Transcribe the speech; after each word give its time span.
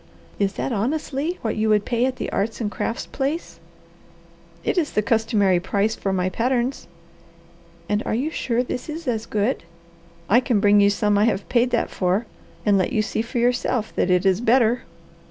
"Is 0.39 0.53
that 0.53 0.71
honestly 0.71 1.37
what 1.43 1.57
you 1.57 1.69
would 1.69 1.85
pay 1.85 2.05
at 2.07 2.15
the 2.15 2.31
arts 2.31 2.59
and 2.59 2.71
crafts 2.71 3.05
place?" 3.05 3.59
"It 4.63 4.75
is 4.75 4.93
the 4.93 5.03
customary 5.03 5.59
price 5.59 5.93
for 5.93 6.11
my 6.11 6.27
patterns." 6.27 6.87
"And 7.87 8.01
are 8.07 8.15
you 8.15 8.31
sure 8.31 8.63
this 8.63 8.89
is 8.89 9.07
as 9.07 9.27
good?" 9.27 9.63
"I 10.27 10.39
can 10.39 10.59
bring 10.59 10.81
you 10.81 10.89
some 10.89 11.19
I 11.19 11.25
have 11.25 11.47
paid 11.49 11.69
that 11.69 11.91
for, 11.91 12.25
and 12.65 12.79
let 12.79 12.91
you 12.93 13.03
see 13.03 13.21
for 13.21 13.37
yourself 13.37 13.93
that 13.95 14.09
it 14.09 14.25
is 14.25 14.41
better." 14.41 14.85